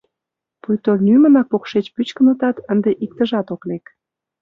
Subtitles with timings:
[0.61, 3.85] Пуйто лӱмынак покшеч пӱчкынытат, ынде иктыжат ок лек.